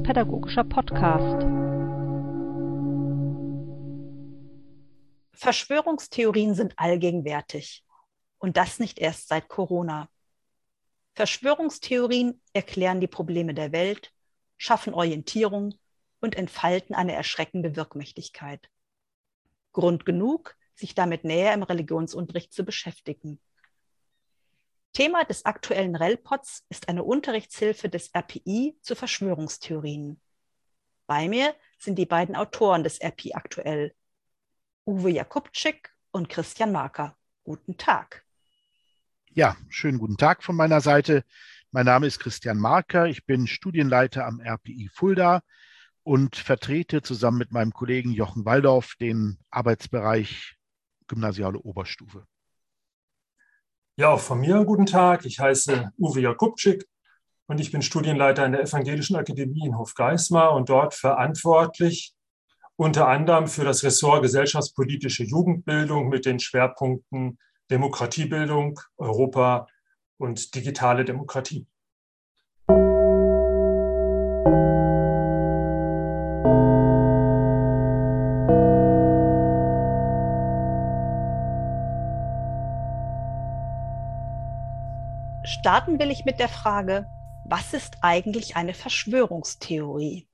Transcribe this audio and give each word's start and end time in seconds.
Wissenschaftspädagogischer 0.00 0.64
Podcast. 0.64 1.42
Verschwörungstheorien 5.32 6.54
sind 6.54 6.78
allgegenwärtig. 6.78 7.84
Und 8.38 8.56
das 8.56 8.78
nicht 8.78 8.98
erst 8.98 9.28
seit 9.28 9.48
Corona. 9.48 10.08
Verschwörungstheorien 11.14 12.40
erklären 12.54 13.00
die 13.00 13.08
Probleme 13.08 13.52
der 13.52 13.72
Welt, 13.72 14.12
schaffen 14.56 14.94
Orientierung 14.94 15.74
und 16.20 16.34
entfalten 16.34 16.94
eine 16.94 17.12
erschreckende 17.12 17.76
Wirkmächtigkeit. 17.76 18.70
Grund 19.72 20.06
genug, 20.06 20.56
sich 20.74 20.94
damit 20.94 21.24
näher 21.24 21.52
im 21.52 21.62
Religionsunterricht 21.62 22.54
zu 22.54 22.64
beschäftigen. 22.64 23.38
Thema 24.92 25.24
des 25.24 25.44
aktuellen 25.44 25.94
RELPOTS 25.94 26.64
ist 26.68 26.88
eine 26.88 27.04
Unterrichtshilfe 27.04 27.88
des 27.88 28.10
RPI 28.12 28.76
zu 28.82 28.96
Verschwörungstheorien. 28.96 30.20
Bei 31.06 31.28
mir 31.28 31.54
sind 31.78 31.96
die 31.96 32.06
beiden 32.06 32.34
Autoren 32.34 32.82
des 32.82 33.00
RPI 33.00 33.34
aktuell, 33.34 33.94
Uwe 34.86 35.10
Jakubczyk 35.10 35.94
und 36.10 36.28
Christian 36.28 36.72
Marker. 36.72 37.16
Guten 37.44 37.76
Tag. 37.76 38.24
Ja, 39.28 39.56
schönen 39.68 39.98
guten 39.98 40.16
Tag 40.16 40.42
von 40.42 40.56
meiner 40.56 40.80
Seite. 40.80 41.24
Mein 41.70 41.86
Name 41.86 42.08
ist 42.08 42.18
Christian 42.18 42.58
Marker. 42.58 43.06
Ich 43.06 43.24
bin 43.26 43.46
Studienleiter 43.46 44.26
am 44.26 44.40
RPI 44.40 44.90
Fulda 44.92 45.42
und 46.02 46.34
vertrete 46.34 47.02
zusammen 47.02 47.38
mit 47.38 47.52
meinem 47.52 47.72
Kollegen 47.72 48.10
Jochen 48.10 48.44
Waldorf 48.44 48.96
den 49.00 49.38
Arbeitsbereich 49.50 50.56
Gymnasiale 51.06 51.58
Oberstufe. 51.60 52.26
Ja, 54.00 54.12
auch 54.12 54.20
von 54.20 54.40
mir 54.40 54.64
guten 54.64 54.86
Tag. 54.86 55.26
Ich 55.26 55.40
heiße 55.40 55.92
Uwe 55.98 56.22
Jakubczyk 56.22 56.88
und 57.48 57.60
ich 57.60 57.70
bin 57.70 57.82
Studienleiter 57.82 58.46
in 58.46 58.52
der 58.52 58.62
Evangelischen 58.62 59.14
Akademie 59.14 59.66
in 59.66 59.76
Hofgeismar 59.76 60.54
und 60.54 60.70
dort 60.70 60.94
verantwortlich 60.94 62.14
unter 62.76 63.08
anderem 63.08 63.46
für 63.46 63.62
das 63.62 63.84
Ressort 63.84 64.22
gesellschaftspolitische 64.22 65.24
Jugendbildung 65.24 66.08
mit 66.08 66.24
den 66.24 66.40
Schwerpunkten 66.40 67.38
Demokratiebildung, 67.70 68.80
Europa 68.96 69.66
und 70.16 70.54
digitale 70.54 71.04
Demokratie. 71.04 71.66
Starten 85.44 85.98
will 85.98 86.10
ich 86.10 86.26
mit 86.26 86.38
der 86.38 86.50
Frage, 86.50 87.06
was 87.46 87.72
ist 87.72 87.96
eigentlich 88.02 88.56
eine 88.56 88.74
Verschwörungstheorie? 88.74 90.28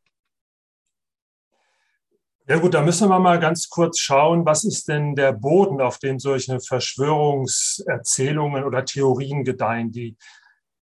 Ja 2.49 2.59
gut, 2.59 2.75
da 2.75 2.83
müssen 2.83 3.09
wir 3.09 3.21
mal 3.21 3.39
ganz 3.39 3.69
kurz 3.69 3.99
schauen, 3.99 4.45
was 4.45 4.65
ist 4.65 4.89
denn 4.89 5.15
der 5.15 5.33
Boden, 5.33 5.81
auf 5.81 5.99
dem 5.99 6.19
solche 6.19 6.59
Verschwörungserzählungen 6.61 8.65
oder 8.65 8.85
Theorien 8.85 9.45
gedeihen. 9.45 9.93
Die 9.93 10.17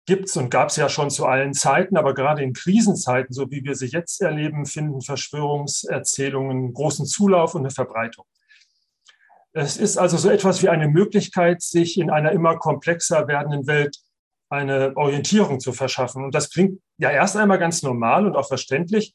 gibt 0.07 0.29
es 0.29 0.37
und 0.37 0.51
gab 0.51 0.69
es 0.69 0.77
ja 0.77 0.89
schon 0.89 1.11
zu 1.11 1.27
allen 1.27 1.55
Zeiten, 1.55 1.97
aber 1.97 2.15
gerade 2.15 2.43
in 2.43 2.53
Krisenzeiten, 2.53 3.33
so 3.33 3.51
wie 3.51 3.65
wir 3.65 3.75
sie 3.75 3.87
jetzt 3.87 4.21
erleben, 4.21 4.67
finden 4.67 5.01
Verschwörungserzählungen 5.01 6.73
großen 6.73 7.07
Zulauf 7.07 7.55
und 7.55 7.63
eine 7.63 7.71
Verbreitung. 7.71 8.27
Es 9.53 9.77
ist 9.77 9.97
also 9.97 10.17
so 10.17 10.31
etwas 10.31 10.63
wie 10.63 10.69
eine 10.69 10.89
Möglichkeit, 10.89 11.63
sich 11.63 11.99
in 11.99 12.11
einer 12.11 12.33
immer 12.33 12.59
komplexer 12.59 13.29
werdenden 13.29 13.69
Welt 13.69 14.04
eine 14.55 14.97
Orientierung 14.97 15.61
zu 15.61 15.73
verschaffen. 15.73 16.25
Und 16.25 16.35
das 16.35 16.51
klingt 16.51 16.81
ja 16.99 17.11
erst 17.11 17.37
einmal 17.37 17.59
ganz 17.59 17.83
normal 17.83 18.27
und 18.27 18.37
auch 18.37 18.49
verständlich, 18.49 19.15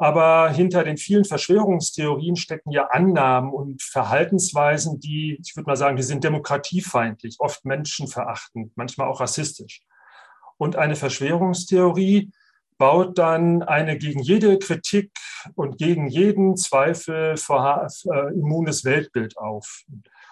aber 0.00 0.48
hinter 0.48 0.82
den 0.82 0.96
vielen 0.96 1.26
Verschwörungstheorien 1.26 2.36
stecken 2.36 2.70
ja 2.70 2.86
Annahmen 2.86 3.52
und 3.52 3.82
Verhaltensweisen, 3.82 4.98
die, 4.98 5.38
ich 5.44 5.54
würde 5.54 5.68
mal 5.68 5.76
sagen, 5.76 5.96
die 5.96 6.02
sind 6.02 6.24
demokratiefeindlich, 6.24 7.36
oft 7.38 7.66
menschenverachtend, 7.66 8.72
manchmal 8.76 9.08
auch 9.08 9.20
rassistisch. 9.20 9.82
Und 10.56 10.76
eine 10.76 10.96
Verschwörungstheorie 10.96 12.30
baut 12.78 13.18
dann 13.18 13.62
eine 13.62 13.98
gegen 13.98 14.20
jede 14.20 14.58
Kritik 14.58 15.12
und 15.54 15.76
gegen 15.76 16.06
jeden 16.06 16.56
Zweifel 16.56 17.36
vor, 17.36 17.86
äh, 18.10 18.32
immunes 18.32 18.86
Weltbild 18.86 19.36
auf 19.36 19.84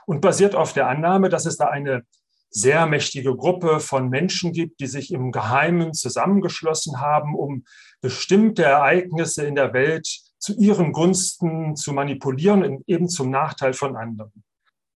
und 0.06 0.22
basiert 0.22 0.54
auf 0.54 0.72
der 0.72 0.88
Annahme, 0.88 1.28
dass 1.28 1.44
es 1.44 1.58
da 1.58 1.66
eine 1.66 2.04
sehr 2.50 2.86
mächtige 2.86 3.34
Gruppe 3.36 3.80
von 3.80 4.08
Menschen 4.08 4.52
gibt, 4.52 4.80
die 4.80 4.86
sich 4.86 5.12
im 5.12 5.32
Geheimen 5.32 5.92
zusammengeschlossen 5.92 7.00
haben, 7.00 7.34
um 7.34 7.64
bestimmte 8.00 8.64
Ereignisse 8.64 9.46
in 9.46 9.54
der 9.54 9.72
Welt 9.72 10.08
zu 10.38 10.54
ihren 10.54 10.92
Gunsten 10.92 11.76
zu 11.76 11.92
manipulieren, 11.92 12.82
eben 12.86 13.08
zum 13.08 13.30
Nachteil 13.30 13.72
von 13.72 13.96
anderen. 13.96 14.44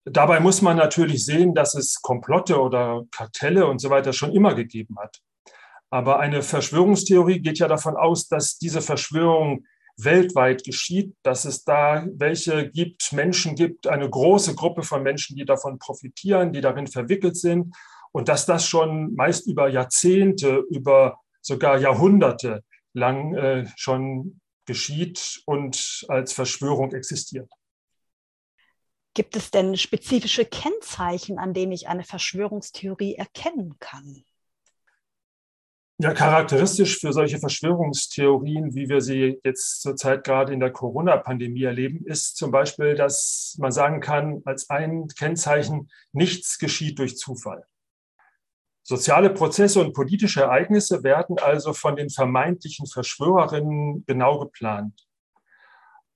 Dabei 0.06 0.40
muss 0.40 0.62
man 0.62 0.78
natürlich 0.78 1.26
sehen, 1.26 1.54
dass 1.54 1.76
es 1.76 2.02
Komplotte 2.02 2.60
oder 2.60 3.04
Kartelle 3.12 3.68
und 3.68 3.80
so 3.80 3.90
weiter 3.90 4.14
schon 4.14 4.32
immer 4.32 4.56
gegeben 4.56 4.98
hat. 5.00 5.20
Aber 5.92 6.20
eine 6.20 6.42
Verschwörungstheorie 6.42 7.42
geht 7.42 7.60
ja 7.60 7.68
davon 7.68 7.98
aus, 7.98 8.28
dass 8.28 8.58
diese 8.58 8.82
Verschwörung 8.82 9.66
weltweit 10.04 10.64
geschieht, 10.64 11.16
dass 11.24 11.46
es 11.46 11.64
da 11.64 12.06
welche 12.14 12.70
gibt, 12.70 13.12
Menschen 13.14 13.56
gibt, 13.56 13.88
eine 13.88 14.10
große 14.10 14.56
Gruppe 14.56 14.84
von 14.84 15.04
Menschen, 15.04 15.36
die 15.36 15.46
davon 15.46 15.80
profitieren, 15.80 16.54
die 16.54 16.62
darin 16.62 16.88
verwickelt 16.88 17.38
sind 17.38 17.76
und 18.12 18.28
dass 18.28 18.46
das 18.46 18.68
schon 18.68 19.14
meist 19.16 19.48
über 19.48 19.70
Jahrzehnte, 19.70 20.64
über 20.70 21.20
sogar 21.42 21.78
Jahrhunderte 21.78 22.64
lang 22.94 23.34
äh, 23.36 23.68
schon 23.76 24.42
geschieht 24.66 25.42
und 25.46 26.06
als 26.08 26.34
Verschwörung 26.34 26.94
existiert. 26.94 27.50
Gibt 29.14 29.36
es 29.36 29.52
denn 29.52 29.76
spezifische 29.76 30.46
Kennzeichen, 30.46 31.38
an 31.38 31.54
denen 31.54 31.74
ich 31.74 31.90
eine 31.90 32.04
Verschwörungstheorie 32.04 33.16
erkennen 33.16 33.76
kann? 33.80 34.24
Ja, 36.04 36.16
charakteristisch 36.16 37.00
für 37.00 37.14
solche 37.14 37.38
Verschwörungstheorien, 37.38 38.74
wie 38.74 38.90
wir 38.90 39.02
sie 39.02 39.40
jetzt 39.44 39.84
zurzeit 39.84 40.24
gerade 40.24 40.52
in 40.52 40.60
der 40.60 40.72
Corona-Pandemie 40.72 41.62
erleben, 41.62 42.04
ist 42.08 42.38
zum 42.38 42.50
Beispiel, 42.50 42.96
dass 42.96 43.56
man 43.60 43.72
sagen 43.72 44.00
kann, 44.00 44.42
als 44.46 44.72
ein 44.72 45.10
Kennzeichen, 45.10 45.92
nichts 46.12 46.58
geschieht 46.58 46.98
durch 46.98 47.18
Zufall. 47.18 47.68
Soziale 48.82 49.30
Prozesse 49.30 49.80
und 49.80 49.94
politische 49.94 50.42
Ereignisse 50.42 51.04
werden 51.04 51.38
also 51.38 51.72
von 51.72 51.96
den 51.96 52.10
vermeintlichen 52.10 52.88
Verschwörerinnen 52.88 54.04
genau 54.08 54.40
geplant. 54.40 55.08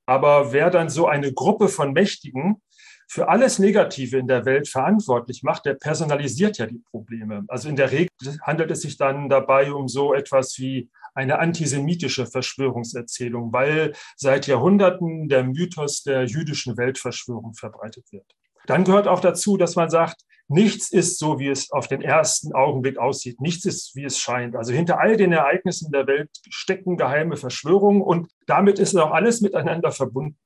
Aber 0.08 0.52
wer 0.52 0.72
dann 0.72 0.90
so 0.90 1.06
eine 1.06 1.32
Gruppe 1.32 1.68
von 1.68 1.94
Mächtigen 1.94 2.60
für 3.08 3.30
alles 3.30 3.60
Negative 3.60 4.18
in 4.18 4.28
der 4.28 4.46
Welt 4.46 4.68
verantwortlich 4.68 5.44
macht, 5.44 5.66
der 5.66 5.76
personalisiert 5.76 6.58
ja 6.58 6.66
die 6.66 6.82
Probleme. 6.92 7.44
Also 7.48 7.70
in 7.70 7.76
der 7.76 7.92
Regel 7.92 8.10
handelt 8.42 8.72
es 8.72 8.82
sich 8.82 8.98
dann 8.98 9.30
dabei 9.30 9.72
um 9.72 9.88
so 9.88 10.14
etwas 10.14 10.58
wie 10.58 10.90
eine 11.14 11.40
antisemitische 11.40 12.26
Verschwörungserzählung, 12.26 13.54
weil 13.54 13.94
seit 14.18 14.48
Jahrhunderten 14.48 15.30
der 15.30 15.44
Mythos 15.44 16.04
der 16.04 16.26
jüdischen 16.26 16.78
Weltverschwörung 16.78 17.54
verbreitet 17.54 18.12
wird. 18.12 18.26
Dann 18.68 18.84
gehört 18.84 19.08
auch 19.08 19.20
dazu, 19.20 19.58
dass 19.58 19.76
man 19.76 19.90
sagt, 19.90 20.22
nichts 20.48 20.92
ist 20.92 21.18
so, 21.18 21.40
wie 21.40 21.50
es 21.50 21.72
auf 21.72 21.88
den 21.88 22.02
ersten 22.02 22.54
Augenblick 22.54 22.98
aussieht. 22.98 23.40
Nichts 23.40 23.66
ist, 23.66 23.96
wie 23.96 24.04
es 24.04 24.20
scheint. 24.20 24.56
Also 24.56 24.74
hinter 24.74 25.00
all 25.00 25.18
den 25.18 25.32
Ereignissen 25.32 25.92
der 25.92 26.08
Welt 26.08 26.30
stecken 26.50 26.98
geheime 26.98 27.38
Verschwörungen 27.38 28.02
und 28.02 28.30
damit 28.46 28.80
ist 28.80 28.96
auch 28.96 29.12
alles 29.12 29.42
miteinander 29.42 29.92
verbunden. 29.92 30.38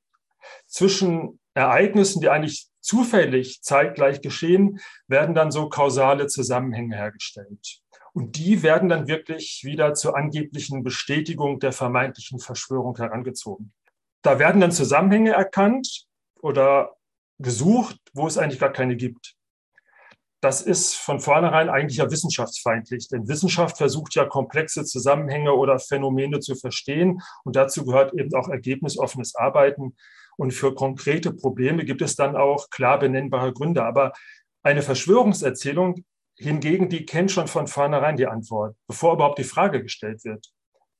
Zwischen 0.67 1.39
Ereignissen, 1.53 2.21
die 2.21 2.29
eigentlich 2.29 2.67
zufällig 2.79 3.61
zeitgleich 3.61 4.21
geschehen, 4.21 4.79
werden 5.07 5.35
dann 5.35 5.51
so 5.51 5.69
kausale 5.69 6.27
Zusammenhänge 6.27 6.95
hergestellt. 6.95 7.81
Und 8.13 8.37
die 8.37 8.63
werden 8.63 8.89
dann 8.89 9.07
wirklich 9.07 9.61
wieder 9.63 9.93
zur 9.93 10.17
angeblichen 10.17 10.83
Bestätigung 10.83 11.59
der 11.59 11.71
vermeintlichen 11.71 12.39
Verschwörung 12.39 12.95
herangezogen. 12.97 13.73
Da 14.21 14.39
werden 14.39 14.61
dann 14.61 14.71
Zusammenhänge 14.71 15.31
erkannt 15.31 16.05
oder 16.41 16.95
gesucht, 17.39 17.97
wo 18.13 18.27
es 18.27 18.37
eigentlich 18.37 18.59
gar 18.59 18.73
keine 18.73 18.95
gibt. 18.95 19.35
Das 20.41 20.61
ist 20.61 20.95
von 20.95 21.19
vornherein 21.19 21.69
eigentlich 21.69 21.97
ja 21.97 22.09
wissenschaftsfeindlich, 22.09 23.09
denn 23.09 23.27
Wissenschaft 23.27 23.77
versucht 23.77 24.15
ja 24.15 24.25
komplexe 24.25 24.85
Zusammenhänge 24.85 25.53
oder 25.53 25.79
Phänomene 25.79 26.39
zu 26.39 26.55
verstehen 26.55 27.21
und 27.43 27.57
dazu 27.57 27.83
gehört 27.83 28.13
eben 28.13 28.33
auch 28.33 28.47
ergebnisoffenes 28.47 29.35
Arbeiten. 29.35 29.97
Und 30.39 30.51
für 30.51 30.73
konkrete 30.73 31.33
Probleme 31.33 31.83
gibt 31.83 32.01
es 32.01 32.15
dann 32.15 32.37
auch 32.37 32.69
klar 32.69 32.97
benennbare 32.97 33.51
Gründe. 33.51 33.83
Aber 33.83 34.13
eine 34.63 34.81
Verschwörungserzählung 34.81 36.05
hingegen, 36.37 36.87
die 36.87 37.05
kennt 37.05 37.31
schon 37.31 37.49
von 37.49 37.67
vornherein 37.67 38.15
die 38.15 38.25
Antwort, 38.25 38.77
bevor 38.87 39.15
überhaupt 39.15 39.39
die 39.39 39.43
Frage 39.43 39.83
gestellt 39.83 40.23
wird. 40.23 40.47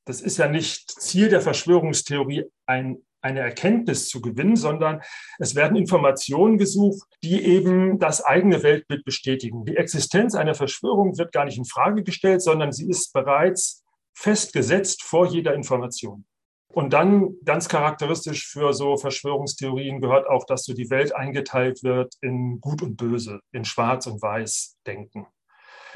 Das 0.05 0.19
ist 0.19 0.37
ja 0.37 0.49
nicht 0.49 0.91
Ziel 0.91 1.29
der 1.29 1.39
Verschwörungstheorie, 1.39 2.47
ein, 2.65 2.97
eine 3.21 3.39
Erkenntnis 3.39 4.09
zu 4.09 4.19
gewinnen, 4.19 4.57
sondern 4.57 5.01
es 5.37 5.55
werden 5.55 5.77
Informationen 5.77 6.57
gesucht, 6.57 7.07
die 7.23 7.41
eben 7.45 7.97
das 7.97 8.21
eigene 8.21 8.61
Weltbild 8.61 9.05
bestätigen. 9.05 9.63
Die 9.63 9.77
Existenz 9.77 10.35
einer 10.35 10.55
Verschwörung 10.55 11.17
wird 11.17 11.31
gar 11.31 11.45
nicht 11.45 11.57
in 11.57 11.63
Frage 11.63 12.03
gestellt, 12.03 12.41
sondern 12.41 12.73
sie 12.73 12.89
ist 12.89 13.13
bereits 13.13 13.85
festgesetzt 14.13 15.01
vor 15.03 15.27
jeder 15.27 15.53
Information. 15.53 16.25
Und 16.71 16.93
dann 16.93 17.33
ganz 17.45 17.67
charakteristisch 17.67 18.47
für 18.47 18.73
so 18.73 18.95
Verschwörungstheorien 18.95 20.01
gehört 20.01 20.27
auch, 20.27 20.45
dass 20.45 20.65
so 20.65 20.73
die 20.73 20.89
Welt 20.91 21.15
eingeteilt 21.15 21.83
wird 21.83 22.13
in 22.21 22.61
Gut 22.61 22.83
und 22.83 22.95
Böse, 22.95 23.39
in 23.51 23.65
Schwarz 23.65 24.05
und 24.05 24.21
Weiß 24.21 24.77
denken. 24.85 25.25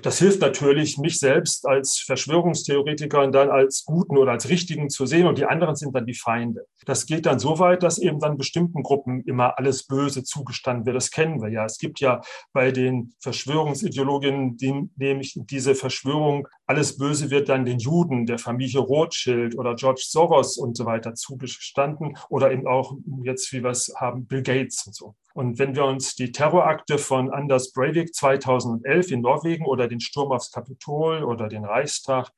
Das 0.01 0.17
hilft 0.17 0.41
natürlich, 0.41 0.97
mich 0.97 1.19
selbst 1.19 1.67
als 1.67 1.99
Verschwörungstheoretiker 1.99 3.21
und 3.21 3.31
dann 3.31 3.49
als 3.49 3.85
Guten 3.85 4.17
oder 4.17 4.31
als 4.31 4.49
Richtigen 4.49 4.89
zu 4.89 5.05
sehen 5.05 5.27
und 5.27 5.37
die 5.37 5.45
anderen 5.45 5.75
sind 5.75 5.93
dann 5.93 6.07
die 6.07 6.15
Feinde. 6.15 6.65
Das 6.85 7.05
geht 7.05 7.27
dann 7.27 7.37
so 7.37 7.59
weit, 7.59 7.83
dass 7.83 7.99
eben 7.99 8.19
dann 8.19 8.37
bestimmten 8.37 8.81
Gruppen 8.81 9.23
immer 9.25 9.57
alles 9.59 9.85
Böse 9.85 10.23
zugestanden 10.23 10.85
wird. 10.85 10.95
Das 10.95 11.11
kennen 11.11 11.41
wir 11.41 11.49
ja. 11.49 11.65
Es 11.65 11.77
gibt 11.77 11.99
ja 11.99 12.21
bei 12.53 12.71
den 12.71 13.13
Verschwörungsideologinnen, 13.19 14.57
die, 14.57 14.89
nämlich 14.95 15.39
diese 15.45 15.75
Verschwörung, 15.75 16.47
alles 16.65 16.97
Böse 16.97 17.29
wird 17.29 17.49
dann 17.49 17.65
den 17.65 17.79
Juden, 17.79 18.25
der 18.25 18.39
Familie 18.39 18.79
Rothschild 18.79 19.57
oder 19.57 19.75
George 19.75 20.03
Soros 20.05 20.57
und 20.57 20.77
so 20.77 20.85
weiter 20.85 21.13
zugestanden 21.13 22.17
oder 22.29 22.51
eben 22.51 22.67
auch 22.67 22.95
jetzt, 23.23 23.51
wie 23.51 23.63
wir 23.63 23.71
es 23.71 23.93
haben, 23.97 24.25
Bill 24.25 24.43
Gates 24.43 24.87
und 24.87 24.95
so. 24.95 25.15
Und 25.33 25.59
wenn 25.59 25.75
wir 25.75 25.85
uns 25.85 26.15
die 26.15 26.31
Terrorakte 26.31 26.97
von 26.97 27.31
Anders 27.31 27.73
Breivik 27.73 28.13
2011 28.13 29.11
in 29.11 29.21
Norwegen 29.21 29.65
oder 29.65 29.87
den 29.87 29.99
Sturm 29.99 30.31
aufs 30.31 30.51
Kapitol 30.51 31.23
oder 31.23 31.49
den 31.49 31.65
Reichstag, 31.65 32.31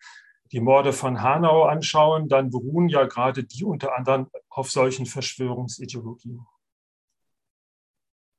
die 0.52 0.60
Morde 0.60 0.94
von 0.94 1.22
Hanau 1.22 1.64
anschauen, 1.64 2.30
dann 2.30 2.50
beruhen 2.50 2.88
ja 2.88 3.06
gerade 3.06 3.44
die 3.44 3.64
unter 3.64 3.96
anderem 3.96 4.28
auf 4.50 4.72
solchen 4.72 5.06
Verschwörungsideologien. 5.06 6.46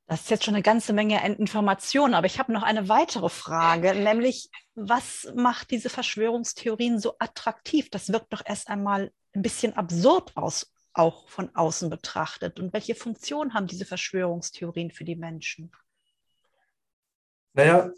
Das 0.09 0.21
ist 0.21 0.31
jetzt 0.31 0.45
schon 0.45 0.55
eine 0.55 0.63
ganze 0.63 0.93
Menge 0.93 1.27
Informationen, 1.37 2.15
aber 2.15 2.27
ich 2.27 2.39
habe 2.39 2.53
noch 2.53 2.63
eine 2.63 2.89
weitere 2.89 3.29
Frage, 3.29 3.93
nämlich 3.93 4.51
was 4.77 5.33
macht 5.35 5.73
diese 5.73 5.91
Verschwörungstheorien 5.91 7.01
so 7.01 7.17
attraktiv? 7.19 7.91
Das 7.91 8.13
wirkt 8.13 8.33
doch 8.33 8.43
erst 8.45 8.69
einmal 8.69 9.11
ein 9.35 9.43
bisschen 9.43 9.77
absurd 9.77 10.37
aus, 10.37 10.73
auch 10.93 11.29
von 11.29 11.55
außen 11.57 11.91
betrachtet? 11.91 12.61
Und 12.61 12.73
welche 12.73 12.95
Funktion 12.95 13.53
haben 13.53 13.67
diese 13.67 13.85
Verschwörungstheorien 13.85 14.93
für 14.93 15.05
die 15.05 15.17
Menschen? 15.17 15.73
Naja, 17.55 17.91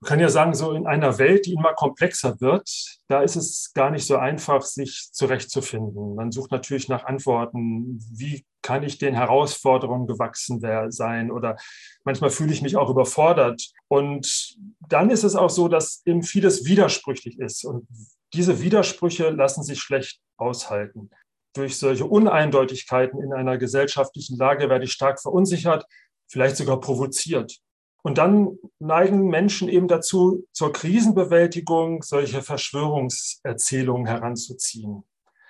man 0.00 0.08
kann 0.08 0.20
ja 0.20 0.28
sagen, 0.30 0.54
so 0.54 0.72
in 0.72 0.86
einer 0.86 1.18
Welt, 1.18 1.46
die 1.46 1.52
immer 1.52 1.74
komplexer 1.74 2.40
wird, 2.40 2.70
da 3.08 3.22
ist 3.22 3.36
es 3.36 3.72
gar 3.74 3.90
nicht 3.90 4.06
so 4.06 4.16
einfach, 4.16 4.62
sich 4.62 5.10
zurechtzufinden. 5.12 6.14
Man 6.14 6.32
sucht 6.32 6.50
natürlich 6.50 6.88
nach 6.88 7.04
Antworten. 7.04 7.98
Wie 8.10 8.46
kann 8.62 8.82
ich 8.82 8.98
den 8.98 9.14
Herausforderungen 9.14 10.06
gewachsen 10.06 10.60
sein? 10.90 11.30
Oder 11.30 11.56
manchmal 12.04 12.30
fühle 12.30 12.52
ich 12.52 12.62
mich 12.62 12.76
auch 12.76 12.88
überfordert. 12.88 13.72
Und 13.88 14.56
dann 14.88 15.10
ist 15.10 15.24
es 15.24 15.36
auch 15.36 15.50
so, 15.50 15.68
dass 15.68 16.02
eben 16.06 16.22
vieles 16.22 16.64
widersprüchlich 16.64 17.38
ist. 17.38 17.64
Und 17.64 17.86
diese 18.32 18.62
Widersprüche 18.62 19.28
lassen 19.30 19.62
sich 19.62 19.80
schlecht 19.80 20.20
aushalten 20.38 21.10
durch 21.54 21.78
solche 21.78 22.06
Uneindeutigkeiten 22.06 23.22
in 23.22 23.32
einer 23.32 23.58
gesellschaftlichen 23.58 24.36
Lage 24.36 24.68
werde 24.68 24.84
ich 24.84 24.92
stark 24.92 25.20
verunsichert, 25.20 25.84
vielleicht 26.28 26.56
sogar 26.56 26.80
provoziert. 26.80 27.58
Und 28.02 28.18
dann 28.18 28.56
neigen 28.78 29.28
Menschen 29.28 29.68
eben 29.68 29.88
dazu, 29.88 30.46
zur 30.52 30.72
Krisenbewältigung 30.72 32.02
solche 32.02 32.42
Verschwörungserzählungen 32.42 34.06
heranzuziehen. 34.06 35.04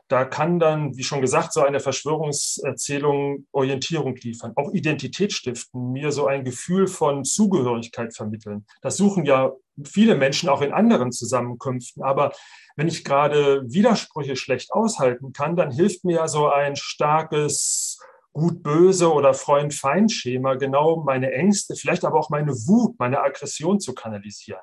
Da 0.09 0.25
kann 0.25 0.59
dann, 0.59 0.97
wie 0.97 1.05
schon 1.05 1.21
gesagt, 1.21 1.53
so 1.53 1.63
eine 1.63 1.79
Verschwörungserzählung 1.79 3.47
Orientierung 3.53 4.17
liefern, 4.17 4.53
auch 4.57 4.73
Identität 4.73 5.33
stiften, 5.33 5.93
mir 5.93 6.11
so 6.11 6.27
ein 6.27 6.43
Gefühl 6.43 6.89
von 6.89 7.25
Zugehörigkeit 7.25 8.13
vermitteln. 8.13 8.67
Das 8.83 8.97
suchen 8.97 9.25
ja 9.25 9.53
viele 9.85 10.17
Menschen 10.17 10.49
auch 10.49 10.63
in 10.63 10.73
anderen 10.73 11.13
Zusammenkünften. 11.13 12.03
Aber 12.03 12.33
wenn 12.75 12.89
ich 12.89 13.05
gerade 13.05 13.63
Widersprüche 13.67 14.35
schlecht 14.35 14.73
aushalten 14.73 15.33
kann, 15.33 15.55
dann 15.55 15.71
hilft 15.71 16.05
mir 16.05 16.17
ja 16.17 16.29
so 16.29 16.49
ein 16.49 16.75
starkes 16.75 18.01
Gut-Böse 18.33 19.13
oder 19.13 19.35
Freund-Feind-Schema, 19.35 20.55
genau 20.55 21.03
meine 21.05 21.33
Ängste, 21.33 21.75
vielleicht 21.75 22.05
aber 22.05 22.19
auch 22.19 22.31
meine 22.31 22.53
Wut, 22.53 22.99
meine 22.99 23.21
Aggression 23.21 23.81
zu 23.81 23.95
kanalisieren. 23.95 24.61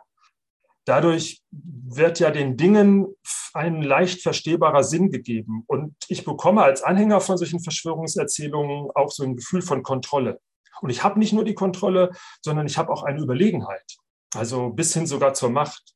Dadurch 0.86 1.42
wird 1.52 2.20
ja 2.20 2.32
den 2.32 2.56
Dingen 2.56 3.08
ein 3.54 3.82
leicht 3.82 4.22
verstehbarer 4.22 4.84
Sinn 4.84 5.12
gegeben. 5.12 5.64
Und 5.68 5.96
ich 6.08 6.24
bekomme 6.24 6.64
als 6.64 6.82
Anhänger 6.82 7.20
von 7.20 7.38
solchen 7.38 7.60
Verschwörungserzählungen 7.60 8.90
auch 8.96 9.12
so 9.12 9.24
ein 9.24 9.36
Gefühl 9.36 9.62
von 9.62 9.84
Kontrolle. 9.84 10.40
Und 10.82 10.90
ich 10.90 11.04
habe 11.04 11.20
nicht 11.20 11.34
nur 11.34 11.44
die 11.44 11.56
Kontrolle, 11.56 12.12
sondern 12.42 12.68
ich 12.68 12.78
habe 12.78 12.94
auch 12.94 13.04
eine 13.04 13.22
Überlegenheit. 13.22 13.98
Also 14.34 14.70
bis 14.70 14.94
hin 14.94 15.08
sogar 15.08 15.34
zur 15.34 15.50
Macht. 15.50 15.94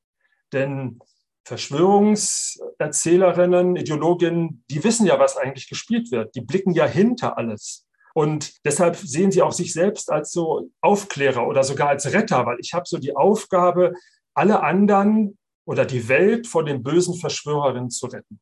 Denn 0.51 0.99
Verschwörungserzählerinnen, 1.43 3.75
Ideologinnen, 3.75 4.63
die 4.69 4.83
wissen 4.83 5.05
ja, 5.05 5.19
was 5.19 5.37
eigentlich 5.37 5.69
gespielt 5.69 6.11
wird. 6.11 6.33
Die 6.35 6.41
blicken 6.41 6.73
ja 6.73 6.85
hinter 6.85 7.37
alles. 7.37 7.85
Und 8.13 8.65
deshalb 8.65 8.97
sehen 8.97 9.31
sie 9.31 9.41
auch 9.41 9.53
sich 9.53 9.73
selbst 9.73 10.11
als 10.11 10.31
so 10.31 10.69
Aufklärer 10.81 11.47
oder 11.47 11.63
sogar 11.63 11.89
als 11.89 12.13
Retter, 12.13 12.45
weil 12.45 12.57
ich 12.59 12.73
habe 12.73 12.83
so 12.85 12.97
die 12.97 13.15
Aufgabe, 13.15 13.93
alle 14.33 14.63
anderen 14.63 15.37
oder 15.65 15.85
die 15.85 16.09
Welt 16.09 16.47
vor 16.47 16.65
den 16.65 16.83
bösen 16.83 17.15
Verschwörerinnen 17.15 17.89
zu 17.89 18.07
retten. 18.07 18.41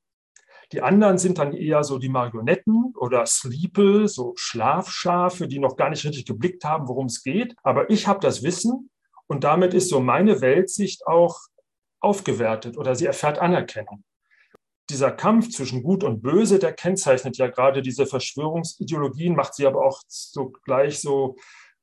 Die 0.72 0.82
anderen 0.82 1.18
sind 1.18 1.40
dann 1.40 1.54
eher 1.54 1.84
so 1.84 1.98
die 1.98 2.10
Marionetten 2.10 2.94
oder 2.96 3.26
Sleeple, 3.26 4.08
so 4.08 4.34
Schlafschafe, 4.36 5.48
die 5.48 5.60
noch 5.60 5.78
gar 5.78 5.90
nicht 5.90 6.06
richtig 6.06 6.26
geblickt 6.26 6.64
haben, 6.64 6.88
worum 6.88 7.08
es 7.08 7.24
geht. 7.24 7.56
Aber 7.64 7.90
ich 7.90 8.08
habe 8.08 8.20
das 8.20 8.44
Wissen 8.44 8.90
und 9.28 9.44
damit 9.44 9.74
ist 9.74 9.90
so 9.90 10.00
meine 10.00 10.42
Weltsicht 10.42 11.08
auch 11.08 11.40
aufgewertet 12.02 12.78
oder 12.78 12.96
sie 12.96 13.06
erfährt 13.06 13.40
Anerkennung. 13.40 14.04
Dieser 14.90 15.12
Kampf 15.12 15.50
zwischen 15.50 15.84
Gut 15.84 16.04
und 16.04 16.22
Böse, 16.22 16.58
der 16.58 16.74
kennzeichnet 16.74 17.38
ja 17.38 17.48
gerade 17.48 17.82
diese 17.82 18.06
Verschwörungsideologien, 18.06 19.36
macht 19.36 19.54
sie 19.54 19.68
aber 19.68 19.86
auch 19.86 20.02
so 20.08 20.52
gleich 20.64 21.00
so, 21.00 21.36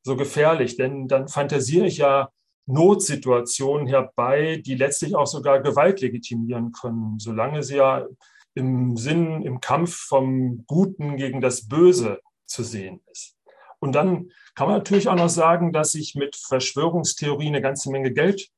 so 0.03 0.17
gefährlich, 0.17 0.77
denn 0.77 1.07
dann 1.07 1.29
fantasiere 1.29 1.87
ich 1.87 1.99
ja 1.99 2.31
Notsituationen 2.67 3.87
herbei, 3.87 4.61
die 4.65 4.75
letztlich 4.75 5.15
auch 5.15 5.27
sogar 5.27 5.61
Gewalt 5.61 6.01
legitimieren 6.01 6.73
können, 6.73 7.19
solange 7.19 7.63
sie 7.63 7.77
ja 7.77 8.07
im 8.55 8.97
Sinn, 8.97 9.43
im 9.43 9.61
Kampf 9.61 9.95
vom 9.95 10.65
Guten 10.67 11.17
gegen 11.17 11.41
das 11.41 11.69
Böse 11.69 12.21
zu 12.47 12.65
sehen 12.65 13.03
ist. 13.13 13.37
Und 13.79 13.93
dann 13.93 14.31
kann 14.55 14.69
man 14.69 14.79
natürlich 14.79 15.09
auch 15.09 15.17
noch 15.17 15.29
sagen, 15.29 15.73
dass 15.73 15.93
sich 15.93 16.15
mit 16.15 16.35
Verschwörungstheorien 16.35 17.55
eine 17.55 17.63
ganze 17.63 17.91
Menge 17.91 18.13
Geld 18.13 18.49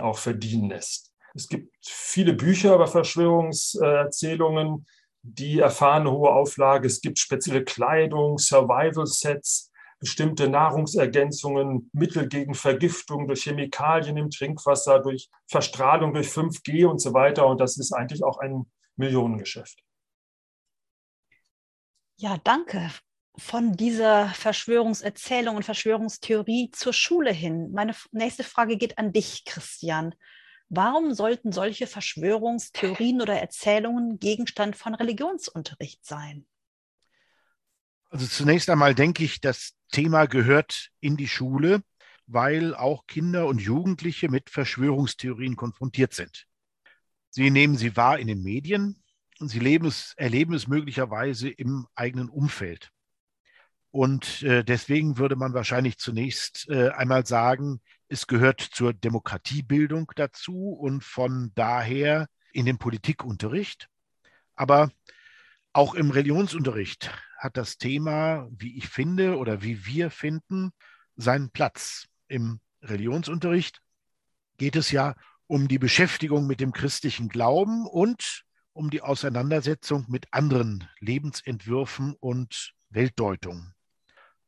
auch 0.00 0.18
verdienen 0.18 0.68
lässt. 0.68 1.10
Es 1.34 1.48
gibt 1.48 1.74
viele 1.84 2.34
Bücher 2.34 2.74
über 2.74 2.86
Verschwörungserzählungen, 2.86 4.86
die 5.22 5.60
erfahren 5.60 6.02
eine 6.02 6.12
hohe 6.12 6.30
Auflage. 6.30 6.86
Es 6.86 7.00
gibt 7.00 7.18
spezielle 7.18 7.64
Kleidung, 7.64 8.38
Survival-Sets, 8.38 9.70
bestimmte 9.98 10.48
Nahrungsergänzungen, 10.48 11.90
Mittel 11.92 12.28
gegen 12.28 12.54
Vergiftung 12.54 13.26
durch 13.26 13.44
Chemikalien 13.44 14.16
im 14.16 14.30
Trinkwasser, 14.30 15.00
durch 15.00 15.28
Verstrahlung 15.46 16.14
durch 16.14 16.28
5G 16.28 16.86
und 16.86 17.00
so 17.00 17.12
weiter. 17.12 17.46
Und 17.46 17.60
das 17.60 17.76
ist 17.76 17.92
eigentlich 17.92 18.24
auch 18.24 18.38
ein 18.38 18.70
Millionengeschäft. 18.96 19.82
Ja, 22.16 22.38
danke. 22.38 22.90
Von 23.40 23.72
dieser 23.72 24.28
Verschwörungserzählung 24.28 25.56
und 25.56 25.64
Verschwörungstheorie 25.64 26.70
zur 26.72 26.92
Schule 26.92 27.32
hin. 27.32 27.72
Meine 27.72 27.96
nächste 28.12 28.44
Frage 28.44 28.76
geht 28.76 28.98
an 28.98 29.12
dich, 29.12 29.46
Christian. 29.46 30.14
Warum 30.68 31.14
sollten 31.14 31.50
solche 31.50 31.86
Verschwörungstheorien 31.86 33.22
oder 33.22 33.40
Erzählungen 33.40 34.18
Gegenstand 34.18 34.76
von 34.76 34.94
Religionsunterricht 34.94 36.04
sein? 36.04 36.46
Also 38.10 38.26
zunächst 38.26 38.68
einmal 38.68 38.94
denke 38.94 39.24
ich, 39.24 39.40
das 39.40 39.72
Thema 39.90 40.26
gehört 40.26 40.90
in 41.00 41.16
die 41.16 41.26
Schule, 41.26 41.82
weil 42.26 42.74
auch 42.74 43.06
Kinder 43.06 43.46
und 43.46 43.60
Jugendliche 43.60 44.28
mit 44.28 44.50
Verschwörungstheorien 44.50 45.56
konfrontiert 45.56 46.12
sind. 46.12 46.46
Sie 47.30 47.50
nehmen 47.50 47.76
sie 47.76 47.96
wahr 47.96 48.18
in 48.18 48.26
den 48.26 48.42
Medien 48.42 49.02
und 49.38 49.48
sie 49.48 49.64
es, 49.86 50.12
erleben 50.18 50.52
es 50.52 50.68
möglicherweise 50.68 51.48
im 51.48 51.86
eigenen 51.94 52.28
Umfeld. 52.28 52.92
Und 53.90 54.42
äh, 54.42 54.64
deswegen 54.64 55.18
würde 55.18 55.36
man 55.36 55.52
wahrscheinlich 55.52 55.98
zunächst 55.98 56.68
äh, 56.68 56.90
einmal 56.90 57.26
sagen, 57.26 57.80
es 58.08 58.26
gehört 58.26 58.60
zur 58.60 58.92
Demokratiebildung 58.92 60.12
dazu 60.14 60.70
und 60.70 61.02
von 61.02 61.52
daher 61.54 62.28
in 62.52 62.66
den 62.66 62.78
Politikunterricht. 62.78 63.88
Aber 64.54 64.90
auch 65.72 65.94
im 65.94 66.10
Religionsunterricht 66.10 67.10
hat 67.38 67.56
das 67.56 67.78
Thema, 67.78 68.48
wie 68.50 68.76
ich 68.76 68.88
finde 68.88 69.38
oder 69.38 69.62
wie 69.62 69.86
wir 69.86 70.10
finden, 70.10 70.72
seinen 71.16 71.50
Platz. 71.50 72.06
Im 72.28 72.60
Religionsunterricht 72.82 73.80
geht 74.56 74.76
es 74.76 74.90
ja 74.90 75.14
um 75.46 75.66
die 75.66 75.78
Beschäftigung 75.78 76.46
mit 76.46 76.60
dem 76.60 76.72
christlichen 76.72 77.28
Glauben 77.28 77.86
und 77.86 78.44
um 78.72 78.90
die 78.90 79.02
Auseinandersetzung 79.02 80.06
mit 80.08 80.26
anderen 80.32 80.88
Lebensentwürfen 81.00 82.14
und 82.14 82.72
Weltdeutungen. 82.88 83.74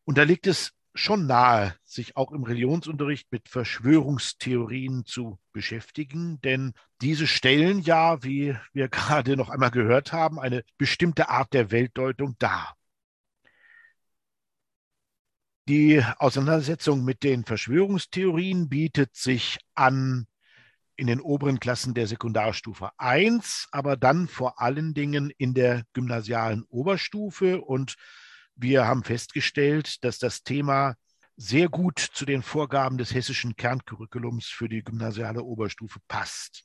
Und 0.05 0.19
da 0.19 0.23
liegt 0.23 0.47
es 0.47 0.73
schon 0.95 1.27
nahe, 1.27 1.75
sich 1.85 2.17
auch 2.17 2.33
im 2.33 2.43
Religionsunterricht 2.43 3.31
mit 3.31 3.49
Verschwörungstheorien 3.49 5.07
zu 5.07 5.39
beschäftigen, 5.53 6.41
denn 6.43 6.75
diese 7.01 7.27
stellen 7.27 7.81
ja, 7.81 8.23
wie 8.23 8.57
wir 8.73 8.89
gerade 8.91 9.37
noch 9.37 9.49
einmal 9.49 9.71
gehört 9.71 10.13
haben, 10.13 10.39
eine 10.39 10.65
bestimmte 10.79 11.29
Art 11.29 11.53
der 11.55 11.71
Weltdeutung 11.71 12.37
dar. 12.39 12.77
Die 15.69 16.03
Auseinandersetzung 16.19 17.05
mit 17.05 17.23
den 17.23 17.45
Verschwörungstheorien 17.45 18.69
bietet 18.69 19.15
sich 19.15 19.59
an 19.75 20.27
in 20.97 21.07
den 21.07 21.21
oberen 21.21 21.61
Klassen 21.61 21.95
der 21.95 22.07
Sekundarstufe 22.07 22.91
1, 22.99 23.69
aber 23.71 23.97
dann 23.97 24.29
vor 24.29 24.61
allen 24.61 24.93
Dingen 24.93 25.31
in 25.39 25.55
der 25.55 25.85
gymnasialen 25.93 26.65
Oberstufe. 26.65 27.61
Und 27.61 27.95
wir 28.63 28.87
haben 28.87 29.05
festgestellt, 29.05 30.03
dass 30.05 30.19
das 30.19 30.43
Thema 30.43 30.95
sehr 31.37 31.69
gut 31.69 31.99
zu 31.99 32.25
den 32.25 32.43
Vorgaben 32.43 32.99
des 32.99 33.15
hessischen 33.15 33.57
Kerncurriculums 33.57 34.47
für 34.47 34.69
die 34.69 34.83
gymnasiale 34.83 35.43
Oberstufe 35.43 35.99
passt. 36.09 36.65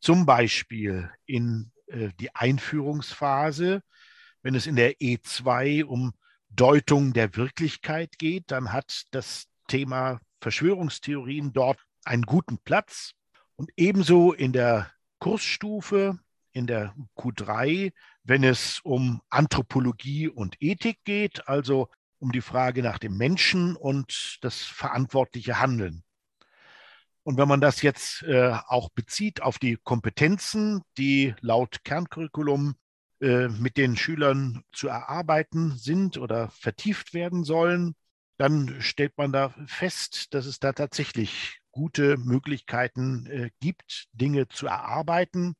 Zum 0.00 0.26
Beispiel 0.26 1.10
in 1.26 1.72
äh, 1.86 2.10
die 2.20 2.34
Einführungsphase, 2.34 3.82
wenn 4.42 4.54
es 4.54 4.66
in 4.66 4.76
der 4.76 4.98
E2 4.98 5.84
um 5.84 6.12
Deutung 6.50 7.12
der 7.12 7.34
Wirklichkeit 7.36 8.18
geht, 8.18 8.50
dann 8.50 8.72
hat 8.72 9.04
das 9.10 9.46
Thema 9.66 10.20
Verschwörungstheorien 10.40 11.52
dort 11.52 11.80
einen 12.04 12.24
guten 12.24 12.58
Platz. 12.58 13.12
Und 13.56 13.70
ebenso 13.76 14.32
in 14.32 14.52
der 14.52 14.92
Kursstufe, 15.18 16.18
in 16.54 16.66
der 16.66 16.94
Q3, 17.18 17.92
wenn 18.22 18.44
es 18.44 18.80
um 18.80 19.20
Anthropologie 19.28 20.28
und 20.28 20.56
Ethik 20.60 20.98
geht, 21.04 21.46
also 21.48 21.88
um 22.18 22.32
die 22.32 22.40
Frage 22.40 22.82
nach 22.82 22.98
dem 22.98 23.16
Menschen 23.18 23.76
und 23.76 24.38
das 24.40 24.62
verantwortliche 24.62 25.60
Handeln. 25.60 26.04
Und 27.24 27.38
wenn 27.38 27.48
man 27.48 27.60
das 27.60 27.82
jetzt 27.82 28.22
äh, 28.22 28.56
auch 28.66 28.88
bezieht 28.90 29.42
auf 29.42 29.58
die 29.58 29.78
Kompetenzen, 29.82 30.82
die 30.96 31.34
laut 31.40 31.82
Kerncurriculum 31.84 32.76
äh, 33.20 33.48
mit 33.48 33.76
den 33.76 33.96
Schülern 33.96 34.62
zu 34.72 34.88
erarbeiten 34.88 35.76
sind 35.76 36.18
oder 36.18 36.50
vertieft 36.50 37.14
werden 37.14 37.42
sollen, 37.44 37.94
dann 38.36 38.80
stellt 38.80 39.16
man 39.16 39.32
da 39.32 39.54
fest, 39.66 40.34
dass 40.34 40.46
es 40.46 40.58
da 40.60 40.72
tatsächlich 40.72 41.60
gute 41.70 42.16
Möglichkeiten 42.18 43.26
äh, 43.26 43.50
gibt, 43.60 44.06
Dinge 44.12 44.48
zu 44.48 44.66
erarbeiten. 44.66 45.54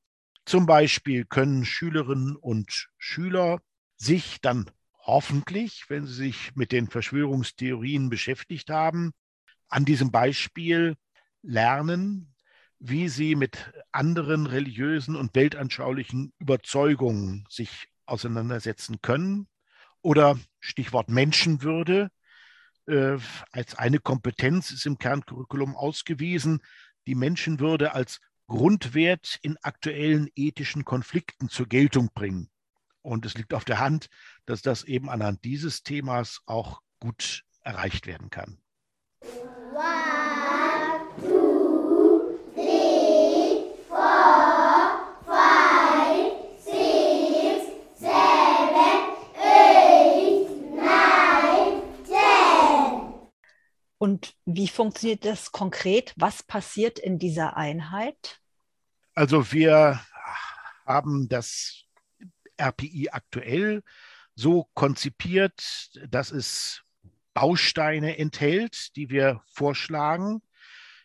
Zum 0.44 0.66
Beispiel 0.66 1.24
können 1.24 1.64
Schülerinnen 1.64 2.36
und 2.36 2.88
Schüler 2.98 3.60
sich 3.96 4.40
dann 4.40 4.70
hoffentlich, 4.98 5.84
wenn 5.88 6.06
sie 6.06 6.14
sich 6.14 6.54
mit 6.54 6.72
den 6.72 6.88
Verschwörungstheorien 6.88 8.10
beschäftigt 8.10 8.70
haben, 8.70 9.12
an 9.68 9.84
diesem 9.84 10.10
Beispiel 10.10 10.96
lernen, 11.42 12.34
wie 12.78 13.08
sie 13.08 13.34
mit 13.34 13.72
anderen 13.92 14.46
religiösen 14.46 15.16
und 15.16 15.34
weltanschaulichen 15.34 16.32
Überzeugungen 16.38 17.46
sich 17.48 17.88
auseinandersetzen 18.06 19.00
können. 19.00 19.48
Oder 20.02 20.38
Stichwort 20.60 21.08
Menschenwürde. 21.08 22.10
Äh, 22.86 23.16
als 23.52 23.74
eine 23.76 23.98
Kompetenz 23.98 24.70
ist 24.70 24.84
im 24.84 24.98
Kerncurriculum 24.98 25.74
ausgewiesen, 25.74 26.60
die 27.06 27.14
Menschenwürde 27.14 27.94
als 27.94 28.20
Grundwert 28.46 29.38
in 29.42 29.56
aktuellen 29.62 30.28
ethischen 30.34 30.84
Konflikten 30.84 31.48
zur 31.48 31.66
Geltung 31.66 32.10
bringen. 32.14 32.50
Und 33.02 33.26
es 33.26 33.34
liegt 33.34 33.54
auf 33.54 33.64
der 33.64 33.78
Hand, 33.78 34.08
dass 34.46 34.62
das 34.62 34.84
eben 34.84 35.10
anhand 35.10 35.44
dieses 35.44 35.82
Themas 35.82 36.40
auch 36.46 36.80
gut 37.00 37.44
erreicht 37.62 38.06
werden 38.06 38.30
kann. 38.30 38.58
Und 54.04 54.36
wie 54.44 54.68
funktioniert 54.68 55.24
das 55.24 55.50
konkret? 55.50 56.12
Was 56.18 56.42
passiert 56.42 56.98
in 56.98 57.18
dieser 57.18 57.56
Einheit? 57.56 58.38
Also 59.14 59.50
wir 59.50 59.98
haben 60.84 61.26
das 61.30 61.84
RPI 62.60 63.08
aktuell 63.12 63.82
so 64.34 64.68
konzipiert, 64.74 65.90
dass 66.10 66.32
es 66.32 66.82
Bausteine 67.32 68.18
enthält, 68.18 68.94
die 68.96 69.08
wir 69.08 69.40
vorschlagen. 69.46 70.42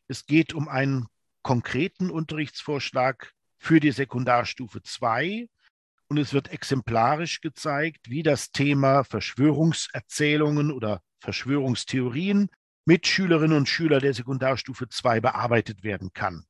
Es 0.09 0.25
geht 0.25 0.53
um 0.53 0.67
einen 0.67 1.07
konkreten 1.41 2.11
Unterrichtsvorschlag 2.11 3.31
für 3.59 3.79
die 3.79 3.93
Sekundarstufe 3.93 4.83
2 4.83 5.47
und 6.09 6.17
es 6.17 6.33
wird 6.33 6.49
exemplarisch 6.49 7.39
gezeigt, 7.39 8.09
wie 8.09 8.23
das 8.23 8.51
Thema 8.51 9.05
Verschwörungserzählungen 9.05 10.69
oder 10.69 11.01
Verschwörungstheorien 11.19 12.49
mit 12.89 13.05
Schülerinnen 13.05 13.55
und 13.55 13.69
Schülern 13.69 14.01
der 14.01 14.15
Sekundarstufe 14.15 14.89
2 14.89 15.19
bearbeitet 15.19 15.83
werden 15.83 16.11
kann. 16.11 16.47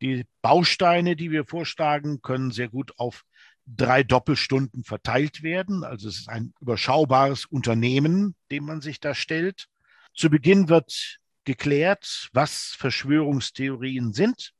Die 0.00 0.24
Bausteine, 0.40 1.16
die 1.16 1.30
wir 1.30 1.44
vorschlagen, 1.44 2.22
können 2.22 2.50
sehr 2.50 2.70
gut 2.70 2.98
auf 2.98 3.26
drei 3.66 4.02
Doppelstunden 4.04 4.84
verteilt 4.84 5.42
werden. 5.42 5.84
Also 5.84 6.08
es 6.08 6.20
ist 6.20 6.30
ein 6.30 6.54
überschaubares 6.62 7.44
Unternehmen, 7.44 8.36
dem 8.50 8.64
man 8.64 8.80
sich 8.80 9.00
da 9.00 9.14
stellt. 9.14 9.66
Zu 10.14 10.30
Beginn 10.30 10.70
wird 10.70 11.18
geklärt, 11.44 12.30
was 12.32 12.74
Verschwörungstheorien 12.78 14.14
sind, 14.14 14.54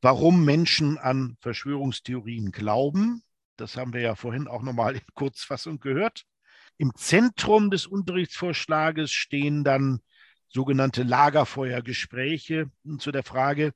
warum 0.00 0.46
Menschen 0.46 0.96
an 0.96 1.36
Verschwörungstheorien 1.42 2.52
glauben. 2.52 3.22
Das 3.58 3.76
haben 3.76 3.92
wir 3.92 4.00
ja 4.00 4.14
vorhin 4.14 4.48
auch 4.48 4.62
nochmal 4.62 4.94
in 4.94 5.02
Kurzfassung 5.12 5.78
gehört. 5.78 6.24
Im 6.78 6.94
Zentrum 6.94 7.70
des 7.70 7.86
Unterrichtsvorschlages 7.86 9.10
stehen 9.10 9.64
dann 9.64 10.00
sogenannte 10.48 11.02
Lagerfeuergespräche 11.02 12.70
zu 12.98 13.12
der 13.12 13.22
Frage, 13.22 13.72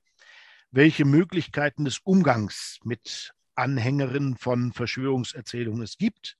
welche 0.70 1.04
Möglichkeiten 1.04 1.84
des 1.84 1.98
Umgangs 1.98 2.78
mit 2.84 3.32
Anhängerinnen 3.54 4.36
von 4.36 4.72
Verschwörungserzählungen 4.72 5.82
es 5.82 5.96
gibt. 5.96 6.36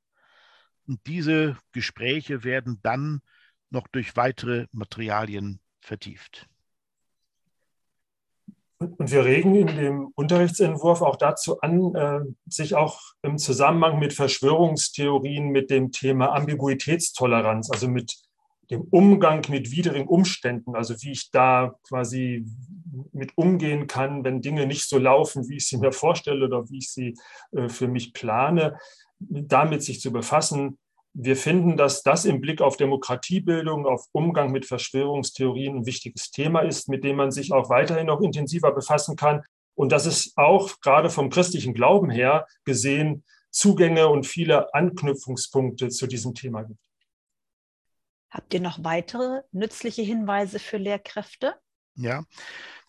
Und 0.86 1.00
diese 1.06 1.56
Gespräche 1.72 2.44
werden 2.44 2.78
dann 2.82 3.22
noch 3.70 3.88
durch 3.88 4.16
weitere 4.16 4.66
Materialien 4.72 5.60
vertieft. 5.80 6.49
Und 8.80 9.10
wir 9.10 9.26
regen 9.26 9.54
in 9.54 9.66
dem 9.66 10.12
Unterrichtsentwurf 10.14 11.02
auch 11.02 11.16
dazu 11.16 11.60
an, 11.60 11.94
äh, 11.94 12.20
sich 12.46 12.74
auch 12.74 12.98
im 13.20 13.36
Zusammenhang 13.36 13.98
mit 13.98 14.14
Verschwörungstheorien 14.14 15.48
mit 15.48 15.70
dem 15.70 15.92
Thema 15.92 16.32
Ambiguitätstoleranz, 16.32 17.70
also 17.70 17.88
mit 17.88 18.16
dem 18.70 18.82
Umgang 18.90 19.44
mit 19.50 19.70
widrigen 19.70 20.08
Umständen, 20.08 20.74
also 20.74 20.94
wie 21.02 21.12
ich 21.12 21.30
da 21.30 21.74
quasi 21.86 22.46
mit 23.12 23.36
umgehen 23.36 23.86
kann, 23.86 24.24
wenn 24.24 24.40
Dinge 24.40 24.66
nicht 24.66 24.88
so 24.88 24.96
laufen, 24.98 25.46
wie 25.48 25.56
ich 25.56 25.66
sie 25.66 25.76
mir 25.76 25.92
vorstelle 25.92 26.46
oder 26.46 26.70
wie 26.70 26.78
ich 26.78 26.90
sie 26.90 27.14
äh, 27.52 27.68
für 27.68 27.86
mich 27.86 28.14
plane, 28.14 28.78
damit 29.18 29.82
sich 29.82 30.00
zu 30.00 30.10
befassen, 30.10 30.78
wir 31.12 31.36
finden, 31.36 31.76
dass 31.76 32.02
das 32.02 32.24
im 32.24 32.40
Blick 32.40 32.60
auf 32.60 32.76
Demokratiebildung, 32.76 33.86
auf 33.86 34.06
Umgang 34.12 34.52
mit 34.52 34.66
Verschwörungstheorien 34.66 35.78
ein 35.78 35.86
wichtiges 35.86 36.30
Thema 36.30 36.60
ist, 36.60 36.88
mit 36.88 37.04
dem 37.04 37.16
man 37.16 37.30
sich 37.32 37.52
auch 37.52 37.68
weiterhin 37.68 38.06
noch 38.06 38.20
intensiver 38.20 38.72
befassen 38.72 39.16
kann. 39.16 39.42
Und 39.74 39.92
dass 39.92 40.06
es 40.06 40.34
auch 40.36 40.80
gerade 40.80 41.10
vom 41.10 41.30
christlichen 41.30 41.74
Glauben 41.74 42.10
her 42.10 42.46
gesehen 42.64 43.24
Zugänge 43.50 44.08
und 44.08 44.26
viele 44.26 44.72
Anknüpfungspunkte 44.74 45.88
zu 45.88 46.06
diesem 46.06 46.34
Thema 46.34 46.62
gibt. 46.62 46.80
Habt 48.30 48.54
ihr 48.54 48.60
noch 48.60 48.84
weitere 48.84 49.42
nützliche 49.50 50.02
Hinweise 50.02 50.60
für 50.60 50.76
Lehrkräfte? 50.76 51.54
Ja, 52.02 52.24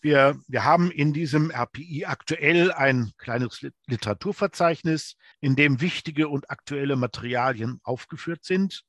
wir, 0.00 0.40
wir 0.48 0.64
haben 0.64 0.90
in 0.90 1.12
diesem 1.12 1.50
RPI 1.50 2.06
aktuell 2.06 2.72
ein 2.72 3.12
kleines 3.18 3.60
Literaturverzeichnis, 3.86 5.16
in 5.42 5.54
dem 5.54 5.82
wichtige 5.82 6.28
und 6.28 6.50
aktuelle 6.50 6.96
Materialien 6.96 7.78
aufgeführt 7.82 8.42
sind. 8.42 8.84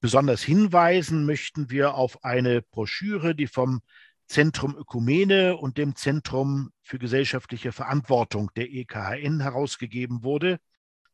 Besonders 0.00 0.42
hinweisen 0.42 1.24
möchten 1.24 1.70
wir 1.70 1.94
auf 1.94 2.24
eine 2.24 2.60
Broschüre, 2.60 3.34
die 3.34 3.46
vom 3.46 3.80
Zentrum 4.26 4.76
Ökumene 4.76 5.56
und 5.56 5.78
dem 5.78 5.96
Zentrum 5.96 6.72
für 6.82 6.98
gesellschaftliche 6.98 7.72
Verantwortung 7.72 8.50
der 8.54 8.70
EKHN 8.70 9.40
herausgegeben 9.40 10.22
wurde, 10.22 10.58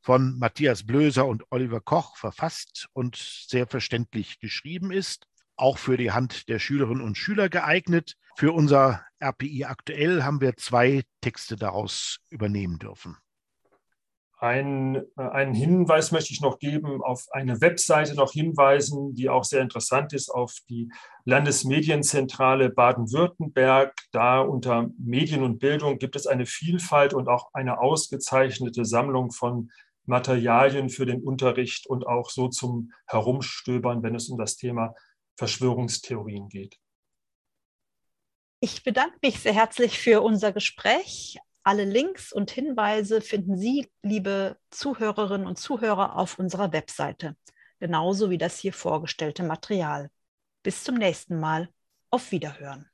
von 0.00 0.36
Matthias 0.40 0.84
Blöser 0.84 1.26
und 1.26 1.44
Oliver 1.50 1.80
Koch 1.80 2.16
verfasst 2.16 2.88
und 2.94 3.14
sehr 3.14 3.68
verständlich 3.68 4.40
geschrieben 4.40 4.90
ist 4.90 5.28
auch 5.56 5.78
für 5.78 5.96
die 5.96 6.12
Hand 6.12 6.48
der 6.48 6.58
Schülerinnen 6.58 7.02
und 7.02 7.16
Schüler 7.16 7.48
geeignet. 7.48 8.16
Für 8.36 8.52
unser 8.52 9.04
RPI 9.20 9.64
aktuell 9.64 10.22
haben 10.22 10.40
wir 10.40 10.56
zwei 10.56 11.02
Texte 11.20 11.56
daraus 11.56 12.18
übernehmen 12.30 12.78
dürfen. 12.78 13.16
Ein, 14.42 14.96
äh, 15.16 15.22
einen 15.22 15.54
Hinweis 15.54 16.10
möchte 16.10 16.32
ich 16.32 16.40
noch 16.40 16.58
geben, 16.58 17.00
auf 17.00 17.26
eine 17.30 17.60
Webseite 17.60 18.16
noch 18.16 18.32
hinweisen, 18.32 19.14
die 19.14 19.28
auch 19.28 19.44
sehr 19.44 19.60
interessant 19.60 20.12
ist, 20.14 20.30
auf 20.30 20.56
die 20.68 20.90
Landesmedienzentrale 21.24 22.70
Baden-Württemberg. 22.70 23.94
Da 24.10 24.40
unter 24.40 24.90
Medien 24.98 25.44
und 25.44 25.60
Bildung 25.60 25.98
gibt 25.98 26.16
es 26.16 26.26
eine 26.26 26.44
Vielfalt 26.44 27.14
und 27.14 27.28
auch 27.28 27.50
eine 27.52 27.78
ausgezeichnete 27.78 28.84
Sammlung 28.84 29.30
von 29.30 29.70
Materialien 30.06 30.88
für 30.88 31.06
den 31.06 31.22
Unterricht 31.22 31.86
und 31.86 32.08
auch 32.08 32.28
so 32.28 32.48
zum 32.48 32.92
Herumstöbern, 33.06 34.02
wenn 34.02 34.16
es 34.16 34.28
um 34.28 34.38
das 34.38 34.56
Thema 34.56 34.92
Verschwörungstheorien 35.36 36.48
geht. 36.48 36.78
Ich 38.60 38.84
bedanke 38.84 39.18
mich 39.22 39.40
sehr 39.40 39.54
herzlich 39.54 39.98
für 39.98 40.22
unser 40.22 40.52
Gespräch. 40.52 41.38
Alle 41.64 41.84
Links 41.84 42.32
und 42.32 42.50
Hinweise 42.50 43.20
finden 43.20 43.56
Sie, 43.56 43.90
liebe 44.02 44.56
Zuhörerinnen 44.70 45.46
und 45.46 45.58
Zuhörer, 45.58 46.16
auf 46.16 46.38
unserer 46.38 46.72
Webseite, 46.72 47.36
genauso 47.80 48.30
wie 48.30 48.38
das 48.38 48.58
hier 48.58 48.72
vorgestellte 48.72 49.42
Material. 49.42 50.10
Bis 50.62 50.84
zum 50.84 50.94
nächsten 50.96 51.40
Mal. 51.40 51.68
Auf 52.10 52.30
Wiederhören. 52.30 52.91